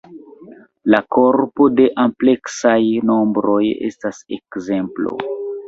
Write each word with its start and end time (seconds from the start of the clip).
La 0.93 1.01
korpo 1.15 1.67
de 1.81 1.85
kompleksaj 1.99 2.75
nombroj 3.13 3.61
estas 3.91 4.25
ekzemplo. 4.41 5.17